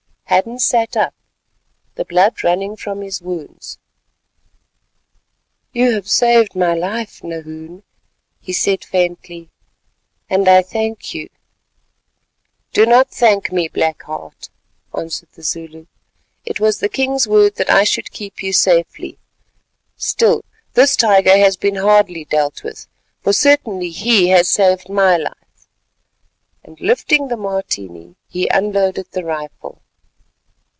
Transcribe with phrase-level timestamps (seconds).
[0.31, 1.13] Hadden sat up,
[1.95, 3.77] the blood running from his wounds.
[5.73, 7.83] "You have saved my life, Nahoon,"
[8.39, 9.49] he said faintly,
[10.29, 11.29] "and I thank you."
[12.71, 14.49] "Do not thank me, Black Heart,"
[14.97, 15.87] answered the Zulu,
[16.45, 19.17] "it was the king's word that I should keep you safely.
[19.97, 20.45] Still
[20.75, 22.87] this tiger has been hardly dealt with,
[23.19, 25.67] for certainly he has saved my life,"
[26.63, 29.81] and lifting the Martini he unloaded the rifle.